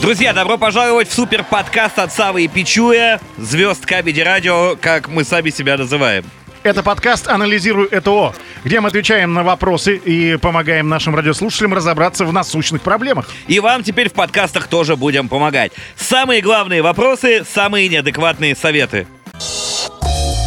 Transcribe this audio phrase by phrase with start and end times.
[0.00, 5.24] Друзья, добро пожаловать в супер подкаст от Савы и Пичуя, звезд Кабеди Радио, как мы
[5.24, 6.24] сами себя называем.
[6.62, 8.32] Это подкаст «Анализирую ЭТО»,
[8.64, 13.28] где мы отвечаем на вопросы и помогаем нашим радиослушателям разобраться в насущных проблемах.
[13.48, 15.72] И вам теперь в подкастах тоже будем помогать.
[15.96, 19.06] Самые главные вопросы, самые неадекватные советы.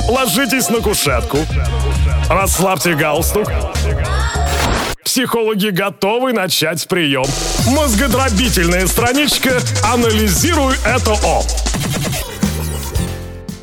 [0.07, 1.39] Ложитесь на кушетку,
[2.29, 3.47] расслабьте галстук.
[5.04, 7.25] Психологи готовы начать прием.
[7.68, 11.43] Мозгодробительная страничка «Анализируй это О».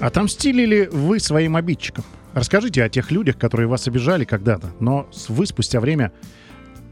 [0.01, 2.05] Отомстили ли вы своим обидчикам?
[2.33, 6.12] Расскажите о тех людях, которые вас обижали когда-то, но вы спустя время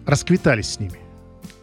[0.05, 0.99] расквитались с ними.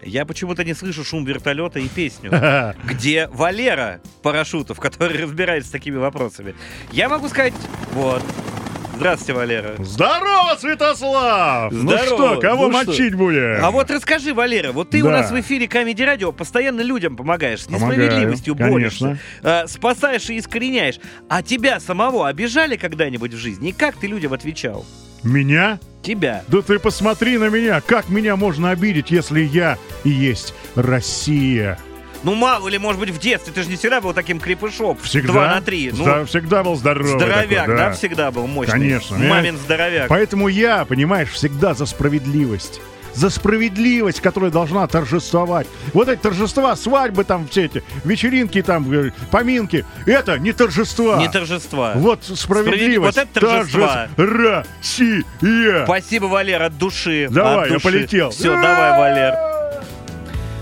[0.02, 2.32] Я почему-то не слышу шум вертолета и песню.
[2.86, 6.56] Где Валера Парашютов, который разбирается с такими вопросами.
[6.92, 7.54] Я могу сказать,
[7.94, 8.24] вот,
[8.96, 9.76] Здравствуйте, Валера.
[9.80, 11.74] Здорово, Святослав!
[11.74, 11.98] Здорово.
[12.00, 12.92] Ну что, кого Ну что?
[12.92, 13.64] мочить будем?
[13.64, 15.12] А вот расскажи, Валера, вот ты у Да.
[15.12, 19.20] нас в эфире Камеди Радио постоянно людям помогаешь, с Помогаю, несправедливостью борешься, конечно.
[19.42, 21.00] э, спасаешь и искореняешь.
[21.28, 23.70] А тебя самого обижали когда-нибудь в жизни?
[23.70, 24.86] И как ты людям отвечал?
[25.24, 25.80] Меня?
[26.04, 26.44] Тебя.
[26.48, 27.82] Да ты посмотри на меня!
[27.82, 31.80] Как меня можно обидеть, если я и есть Россия?
[32.24, 34.98] Ну, мало ли, может быть, в детстве ты же не всегда был таким крепышом.
[35.04, 35.32] Всегда?
[35.34, 35.92] Два на три.
[35.94, 37.92] Ну, Да, всегда был здоровый здоровяк, такой, да.
[37.92, 38.72] всегда был мощный.
[38.72, 39.18] Конечно.
[39.18, 40.08] Мамин здоровяк.
[40.08, 42.80] Поэтому я, понимаешь, всегда за справедливость.
[43.14, 45.68] За справедливость, которая должна торжествовать.
[45.94, 49.86] Вот эти торжества, свадьбы там все эти, вечеринки там, э, поминки.
[50.08, 51.18] Это не торжества.
[51.20, 51.94] Не торжества.
[51.96, 53.18] Вот справедливость.
[53.18, 54.08] Вот это торжества.
[54.18, 55.84] Россия.
[55.86, 57.28] Спасибо, Валер, от души.
[57.30, 57.84] Давай, от я души.
[57.84, 58.30] полетел.
[58.32, 59.53] Все, давай, Валер.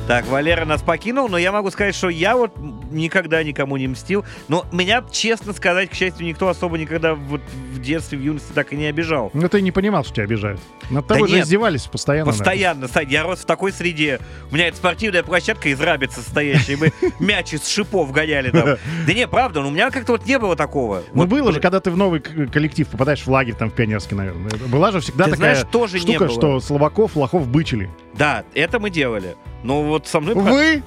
[0.08, 2.52] Так, Валера нас покинул, но я могу сказать, что я вот
[2.92, 4.26] никогда никому не мстил.
[4.48, 7.42] Но меня, честно сказать, к счастью, никто особо никогда вот
[7.74, 9.32] в детстве, в юности так и не обижал.
[9.34, 10.60] Ну ты не понимал, что тебя обижают.
[10.90, 11.46] Над тобой же нет.
[11.46, 12.32] издевались постоянно.
[12.32, 14.20] Постоянно, Сань, я рос в такой среде.
[14.52, 16.78] У меня это спортивная площадка из рабиц состоящая.
[16.78, 18.78] Мы мяч из шипов гоняли там.
[19.08, 21.04] Да не, правда, ну, у меня как-то вот не было такого.
[21.14, 24.52] Ну было же, когда ты в новый коллектив попадаешь в лагерь, там в пионерский, наверное.
[24.68, 27.90] Была же всегда такая знаешь, тоже не штука, что Словаков, Лохов бычили.
[28.14, 29.36] Да, это мы делали.
[29.64, 30.36] Но вот со мной...
[30.36, 30.84] Вы?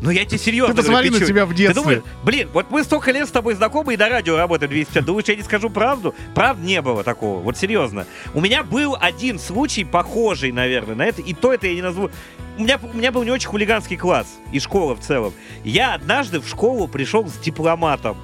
[0.00, 1.26] Ну я тебе серьезно Ты посмотри говорю, на чё?
[1.26, 1.82] себя в Ты детстве.
[1.82, 5.04] думаешь, блин, вот мы столько лет с тобой знакомы и на радио работаем 250.
[5.04, 6.14] Думаешь, я не скажу правду?
[6.34, 7.40] Правда не было такого.
[7.40, 8.06] Вот серьезно.
[8.34, 12.10] У меня был один случай, похожий, наверное, на это, и то это я не назову.
[12.58, 15.32] У меня, у меня был не очень хулиганский класс и школа в целом.
[15.64, 18.16] Я однажды в школу пришел с дипломатом.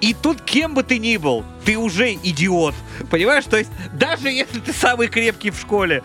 [0.00, 2.74] И тут кем бы ты ни был, ты уже идиот.
[3.10, 3.44] Понимаешь?
[3.44, 6.02] То есть, даже если ты самый крепкий в школе,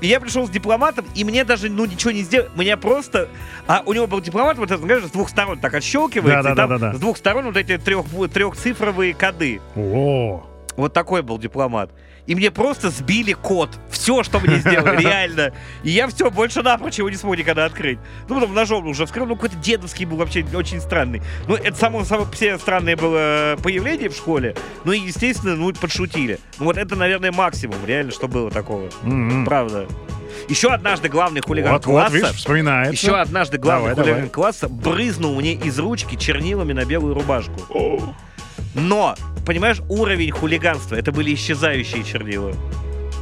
[0.00, 2.48] и я пришел с дипломатом, и мне даже, ну, ничего не сделал.
[2.56, 3.28] Меня просто...
[3.66, 6.68] А у него был дипломат, вот это, знаешь, с двух сторон так отщелкивается, и там
[6.68, 6.96] Да-да-да-да-да.
[6.96, 9.60] с двух сторон вот эти трех, трехцифровые коды.
[9.74, 10.44] О,
[10.76, 11.90] Вот такой был дипломат.
[12.26, 13.70] И мне просто сбили код.
[13.88, 15.52] Все, что мне сделали, реально.
[15.84, 17.98] И я все, больше напрочь его не смог никогда открыть.
[18.28, 21.22] Ну, потом ножом уже вскрыл, ну, какой-то дедовский был вообще очень странный.
[21.46, 24.56] Ну, это само, само себе странное было появление в школе.
[24.84, 26.40] Ну, и, естественно, ну, подшутили.
[26.58, 28.88] Ну, вот это, наверное, максимум, реально, что было такого.
[29.04, 29.44] м-м.
[29.44, 29.86] Правда.
[30.48, 32.14] Еще однажды главный хулиган Вот, вот, класса...
[32.16, 32.92] видишь, вспоминается.
[32.92, 34.30] Еще однажды главный Давай, хулиган давай.
[34.30, 37.54] класса брызнул мне из ручки чернилами на белую рубашку.
[38.74, 39.14] Но,
[39.46, 42.52] понимаешь, уровень хулиганства, это были исчезающие чернила.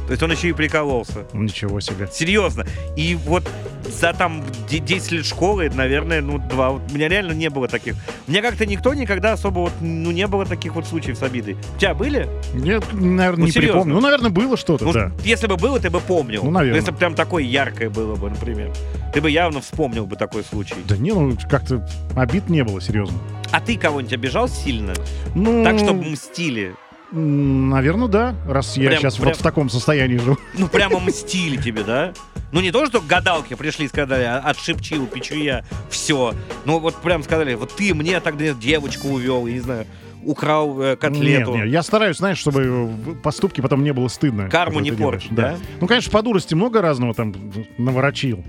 [0.07, 1.25] То есть он еще и прикололся.
[1.33, 2.07] Ничего себе.
[2.11, 2.65] Серьезно.
[2.95, 3.43] И вот
[3.89, 6.71] за там де- 10 лет школы, наверное, ну, два.
[6.71, 7.95] Вот У меня реально не было таких.
[8.27, 11.57] У меня как-то никто никогда особо вот, ну, не было таких вот случаев с обидой.
[11.75, 12.27] У тебя были?
[12.55, 13.73] Нет, наверное, Ну, не серьезно.
[13.81, 13.93] припомню.
[13.95, 15.11] Ну, наверное, было что-то, Ну, да.
[15.23, 16.43] если бы было, ты бы помнил.
[16.43, 16.75] Ну, наверно.
[16.77, 18.71] Если бы прям такое яркое было бы, например.
[19.13, 20.75] Ты бы явно вспомнил бы такой случай.
[20.87, 23.17] Да не, ну, как-то обид не было, серьезно.
[23.51, 24.93] А ты кого-нибудь обижал сильно?
[25.35, 26.75] Ну, Так, чтобы мстили?
[27.11, 30.37] Наверное, да, раз я Прям- сейчас прям- вот в таком состоянии живу.
[30.57, 32.13] Ну, прямо мстили тебе, да?
[32.51, 36.33] Ну, не то, что гадалки пришли и сказали, «А, отшепчи, упечу я, все.
[36.65, 39.85] Ну, вот прям сказали, вот ты мне тогда девочку увел, я не знаю,
[40.25, 41.55] украл э, Нет, котлету.
[41.55, 42.89] нет, я стараюсь, знаешь, чтобы
[43.23, 44.49] поступки потом не было стыдно.
[44.49, 45.21] Карму не делаешь.
[45.23, 45.57] портить, да?
[45.79, 47.33] Ну, конечно, по дурости много разного там
[47.77, 48.43] наворочил.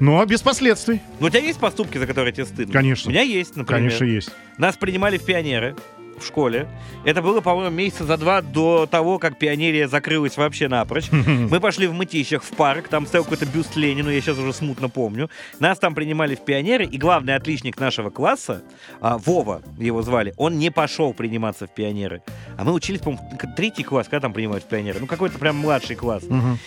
[0.00, 2.72] Но без последствий, Ну, у тебя есть поступки, за которые тебе стыдно?
[2.72, 3.08] Конечно.
[3.08, 3.80] У меня есть, например.
[3.82, 4.30] конечно, есть.
[4.58, 5.76] Нас принимали в пионеры
[6.18, 6.68] в школе.
[7.04, 11.10] Это было, по-моему, месяца за два до того, как пионерия закрылась вообще напрочь.
[11.12, 14.88] Мы пошли в Мытищах в парк, там стоял какой-то бюст Ленину, я сейчас уже смутно
[14.88, 15.30] помню.
[15.58, 18.62] Нас там принимали в пионеры, и главный отличник нашего класса,
[19.00, 22.22] а, Вова его звали, он не пошел приниматься в пионеры.
[22.56, 25.00] А мы учились, по-моему, третий класс, когда там принимают в пионеры?
[25.00, 26.24] Ну, какой-то прям младший класс.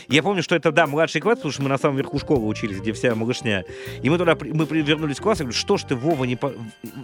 [0.08, 2.80] Я помню, что это, да, младший класс, потому что мы на самом верху школы учились,
[2.80, 3.64] где вся малышня.
[4.02, 6.54] И мы туда, мы вернулись в класс, я говорю, что ж ты, Вова, не по...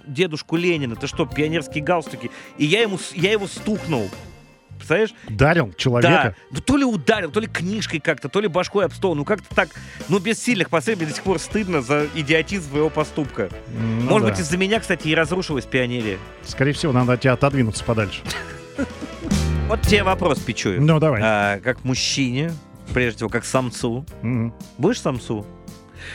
[0.08, 2.32] дедушку Ленина, ты что, пионерские галстуки?
[2.58, 4.10] И я, ему, я его стукнул.
[4.78, 5.14] представляешь?
[5.30, 6.36] Дарил Да, человека.
[6.52, 9.16] ну то ли ударил, то ли книжкой как-то, то ли башкой об стол.
[9.16, 9.70] Ну как-то так,
[10.10, 13.50] ну без сильных последствий до сих пор стыдно за идиотизм своего поступка.
[13.74, 14.32] Ну Может да.
[14.34, 16.18] быть, из-за меня, кстати, и разрушилась пионерия.
[16.46, 18.22] Скорее всего, надо от тебя отодвинуться подальше.
[19.70, 20.82] Вот тебе вопрос, Пичую.
[20.84, 21.22] Ну, давай.
[21.24, 22.52] А, как мужчине,
[22.94, 24.06] прежде всего, как самцу.
[24.78, 25.46] Будешь самцу?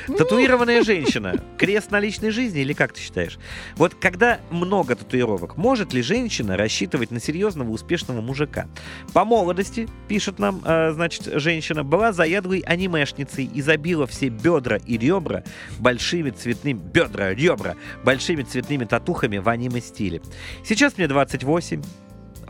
[0.06, 1.34] Татуированная женщина.
[1.56, 3.38] Крест на личной жизни или как ты считаешь?
[3.76, 8.66] Вот когда много татуировок, может ли женщина рассчитывать на серьезного успешного мужика?
[9.12, 14.96] По молодости, пишет нам, э, значит, женщина, была заядлой анимешницей и забила все бедра и
[14.98, 15.44] ребра
[15.78, 16.78] большими цветными...
[16.78, 20.22] Бедра, ребра большими цветными татухами в аниме-стиле.
[20.64, 21.82] Сейчас мне 28,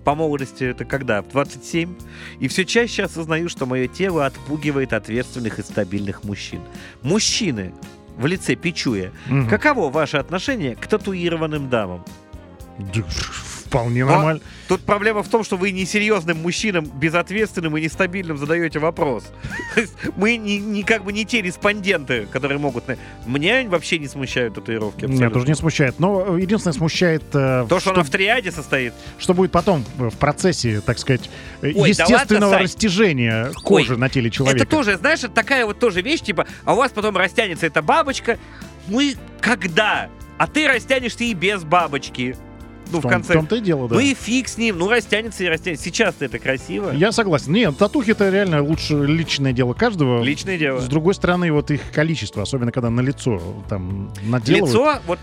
[0.08, 1.20] по молодости это когда?
[1.20, 1.94] В 27.
[2.40, 6.62] И все чаще осознаю, что мое тело отпугивает ответственных и стабильных мужчин.
[7.02, 7.74] Мужчины
[8.16, 9.12] в лице Пичуя.
[9.26, 9.50] Мгм.
[9.50, 12.06] Каково ваше отношение к татуированным дамам?
[13.68, 14.40] Вполне Но нормально.
[14.66, 19.24] Тут проблема в том, что вы несерьезным мужчинам, безответственным и нестабильным задаете вопрос.
[20.16, 22.84] Мы не, не как бы не те респонденты, которые могут...
[23.26, 25.04] Меня вообще не смущают татуировки.
[25.04, 25.34] Меня абсолютно.
[25.34, 26.00] тоже не смущает.
[26.00, 28.94] Но э, единственное смущает, э, То, что что, она в триаде состоит.
[29.18, 31.28] что будет потом э, в процессе, так сказать,
[31.62, 32.62] Ой, да естественного ладно, Сань.
[32.62, 34.62] растяжения кожи на теле человека.
[34.62, 37.82] Это тоже, знаешь, это такая вот тоже вещь, типа, а у вас потом растянется эта
[37.82, 38.38] бабочка.
[38.86, 40.08] Ну и когда?
[40.38, 42.36] А ты растянешься и без бабочки.
[42.90, 43.32] Ну, в, том- конце.
[43.32, 43.94] В том-то и дело, да.
[43.96, 45.84] Ну и фиг с ним, ну растянется и растянется.
[45.84, 46.90] Сейчас-то это красиво.
[46.92, 47.52] Я согласен.
[47.52, 50.22] Нет, татухи это реально лучше личное дело каждого.
[50.22, 50.80] Личное дело.
[50.80, 54.70] С другой стороны, вот их количество, особенно когда на лицо там наделывают.
[54.74, 55.18] Лицо, вот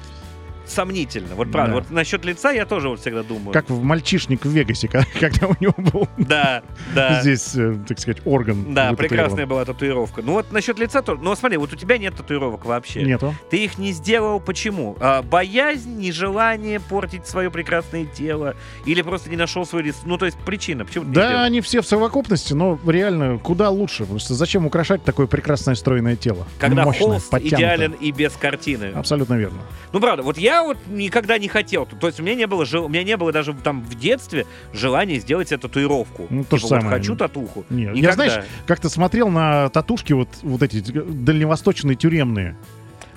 [0.67, 1.35] сомнительно.
[1.35, 1.73] Вот правда.
[1.73, 1.79] Да.
[1.79, 3.51] Вот насчет лица я тоже вот всегда думаю.
[3.53, 4.87] Как в мальчишник в Вегасе,
[5.19, 6.63] когда у него был Да,
[6.93, 7.21] да.
[7.21, 8.73] здесь, э, так сказать, орган.
[8.73, 10.21] Да, прекрасная была татуировка.
[10.21, 11.21] Ну вот насчет лица тоже.
[11.21, 13.03] Ну смотри, вот у тебя нет татуировок вообще.
[13.03, 13.33] Нету.
[13.49, 14.95] Ты их не сделал почему?
[14.99, 18.55] А, боязнь, нежелание портить свое прекрасное тело?
[18.85, 19.95] Или просто не нашел свой рис?
[20.05, 24.05] Ну, то есть причина, почему Да, они все в совокупности, но реально куда лучше.
[24.05, 26.47] Просто зачем украшать такое прекрасное стройное тело?
[26.59, 27.59] Когда Мощное, холст подтянутое.
[27.59, 28.91] идеален и без картины.
[28.95, 29.59] Абсолютно верно.
[29.91, 31.85] Ну, правда, вот я вот никогда не хотел.
[31.85, 35.19] То есть у меня не было, у меня не было даже там в детстве желания
[35.19, 36.27] сделать себе татуировку.
[36.29, 36.99] Ну, то же Типа, вот самое.
[36.99, 37.65] хочу татуху.
[37.69, 38.07] Нет, Никогда.
[38.07, 42.55] я, знаешь, как-то смотрел на татушки вот, вот эти дальневосточные тюремные.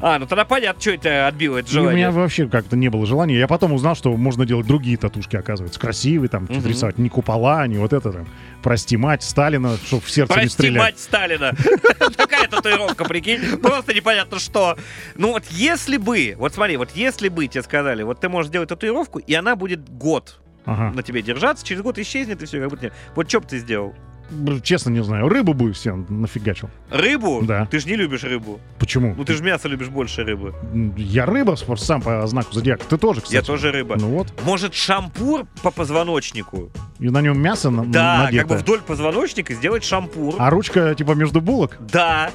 [0.00, 2.10] А, ну тогда понятно, что это отбило это И у меня желание.
[2.10, 3.36] вообще как-то не было желания.
[3.36, 5.80] Я потом узнал, что можно делать другие татушки, оказывается.
[5.80, 6.64] Красивые, там, Мгм.
[6.66, 6.98] рисовать.
[6.98, 8.28] Не купола, не вот это там.
[8.62, 10.78] Прости мать Сталина, чтобы в сердце не Прости, стрелять.
[10.82, 11.52] мать Сталина.
[12.16, 13.40] Такая татуировка, прикинь.
[13.60, 14.76] Просто непонятно что.
[15.16, 18.68] Ну вот если бы, вот смотри, вот если бы тебе сказали, вот ты можешь сделать
[18.68, 20.92] татуировку, и она будет год Ага.
[20.94, 23.58] на тебе держаться, через год исчезнет, и все, как будто не- Вот что бы ты
[23.58, 23.94] сделал?
[24.62, 25.28] Честно не знаю.
[25.28, 26.68] Рыбу бы все нафигачил.
[26.90, 27.42] Рыбу?
[27.42, 27.66] Да.
[27.66, 28.60] Ты же не любишь рыбу.
[28.78, 29.14] Почему?
[29.16, 30.54] Ну ты же мясо любишь больше рыбы.
[30.96, 32.84] Я рыба сам по знаку зодиака.
[32.84, 33.34] Ты тоже, кстати.
[33.36, 33.96] Я тоже рыба.
[33.98, 34.28] Ну вот.
[34.44, 36.70] Может, шампур по позвоночнику?
[36.98, 38.42] И на нем мясо на- Да, надето.
[38.42, 40.34] как бы вдоль позвоночника сделать шампур.
[40.38, 41.78] А ручка типа между булок?
[41.80, 42.30] Да,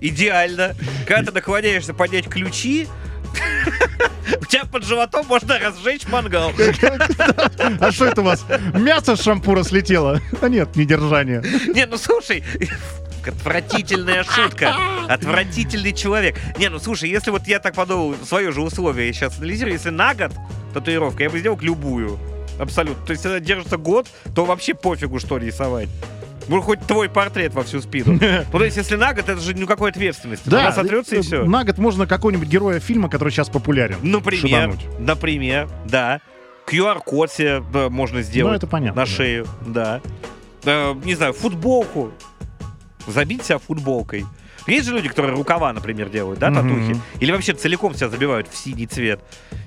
[0.00, 0.74] идеально.
[1.06, 2.88] Когда ты наклоняешься поднять ключи,
[4.40, 6.52] у тебя под животом можно разжечь мангал.
[7.80, 8.44] А что это у вас?
[8.74, 10.20] Мясо с шампура слетело?
[10.40, 11.42] Да нет, недержание.
[11.68, 12.44] Не, ну слушай,
[13.26, 14.74] отвратительная шутка.
[15.08, 16.36] Отвратительный человек.
[16.58, 19.90] Не, ну слушай, если вот я так подумал, свое же условие я сейчас анализирую, если
[19.90, 20.32] на год
[20.72, 22.18] татуировка, я бы сделал любую.
[22.58, 23.06] Абсолютно.
[23.06, 25.88] То есть, если она держится год, то вообще пофигу, что рисовать.
[26.50, 28.18] Ну, хоть твой портрет во всю спину.
[28.52, 30.48] Ну, то есть, если на год, это же никакой ответственности.
[30.48, 31.44] Да, сотрется и э, все.
[31.44, 33.98] на год можно какого-нибудь героя фильма, который сейчас популярен.
[34.02, 34.98] Например, шибануть.
[34.98, 36.20] например, да.
[36.66, 39.12] QR-код себе да, можно сделать Ну, это понятно, на да.
[39.12, 40.00] шею, да.
[40.64, 42.12] Э, не знаю, футболку.
[43.06, 44.26] Забить себя футболкой.
[44.66, 46.96] Есть же люди, которые рукава, например, делают, да, татухи?
[47.20, 49.20] Или вообще целиком себя забивают в синий цвет.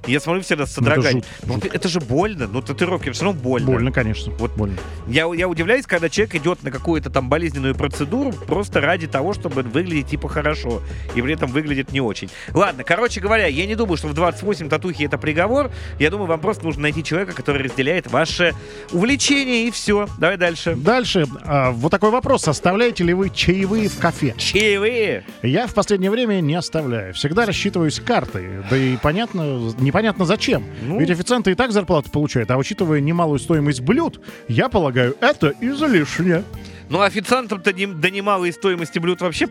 [0.07, 1.23] И я смотрю всегда с Ну, это содроганием.
[1.41, 2.47] жут- Ну, это же больно.
[2.51, 3.67] Ну, татуировки все равно больно.
[3.67, 4.33] Больно, конечно.
[4.33, 4.51] Вот.
[4.55, 4.75] больно.
[5.07, 9.61] Я, я удивляюсь, когда человек идет на какую-то там болезненную процедуру просто ради того, чтобы
[9.63, 10.81] выглядеть типа хорошо.
[11.15, 12.29] И при этом выглядит не очень.
[12.53, 15.71] Ладно, короче говоря, я не думаю, что в 28 татухи это приговор.
[15.99, 18.53] Я думаю, вам просто нужно найти человека, который разделяет ваше
[18.91, 20.07] увлечение, и все.
[20.17, 20.75] Давай дальше.
[20.75, 21.25] Дальше.
[21.45, 22.47] а, вот такой вопрос.
[22.47, 24.33] Оставляете ли вы чаевые в кафе?
[24.37, 25.25] Чаевые.
[25.41, 27.13] Я в последнее время не оставляю.
[27.13, 28.47] Всегда рассчитываюсь картой.
[28.69, 30.63] Да и понятно, непонятно зачем.
[30.81, 30.99] Ну.
[30.99, 36.43] Ведь официанты и так зарплату получают, а учитывая немалую стоимость блюд, я полагаю, это излишне.
[36.89, 39.47] Ну, официантам-то не, до немалой стоимости блюд вообще,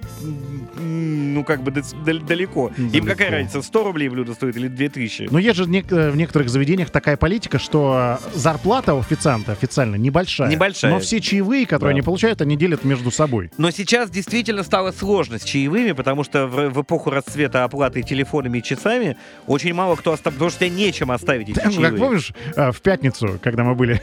[0.83, 2.71] ну, как бы дас- дал- далеко.
[2.77, 3.07] Им Далеко.
[3.09, 5.29] какая разница, 100 рублей блюдо стоит или 2000?
[5.31, 10.49] Но есть же э, в некоторых заведениях такая политика, что зарплата у официанта официально небольшая.
[10.51, 10.93] Небольшая.
[10.93, 11.97] Но все чаевые, которые Да.
[11.97, 13.51] они получают, они делят между собой.
[13.59, 18.59] Но сейчас действительно стало сложно с чаевыми, потому что в, в эпоху расцвета оплаты телефонами
[18.59, 21.99] и часами очень мало кто оставил, потому что тебе нечем оставить эти Ну, Как чаевые.
[21.99, 24.01] помнишь, э, в пятницу, когда мы были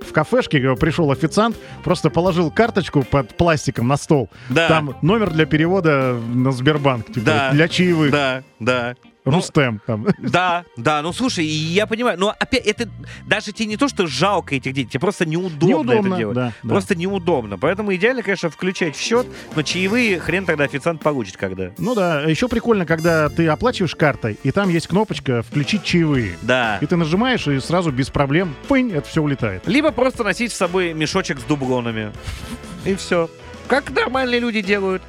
[0.00, 4.30] в кафешке пришел официант, просто положил карточку под пластиком на стол.
[4.48, 4.68] Да.
[4.68, 7.50] Там номер для перевода на Сбербанк, типа, Да.
[7.52, 8.10] для чаевых.
[8.10, 8.94] Да, да.
[9.26, 10.06] Ну, Рустем там.
[10.18, 12.88] Да, да, ну слушай, я понимаю, но опять это
[13.26, 16.34] даже тебе не то, что жалко этих детей, тебе просто неудобно, Неудобно, это делать.
[16.36, 16.68] да, да.
[16.68, 17.58] просто неудобно.
[17.58, 21.72] Поэтому идеально, конечно, включать в счет, но чаевые хрен тогда официант получит когда.
[21.78, 26.38] Ну да, еще прикольно, когда ты оплачиваешь картой, и там есть кнопочка «Включить чаевые».
[26.42, 26.78] Да.
[26.80, 29.62] И ты нажимаешь, и сразу без проблем, пынь, это все улетает.
[29.66, 32.12] Либо просто носить с собой мешочек с дублонами.
[32.84, 33.28] И все.
[33.66, 35.02] Как нормальные люди делают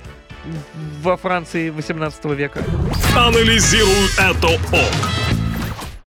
[1.02, 2.64] во Франции 18 века.
[3.16, 5.17] Анализируй это О.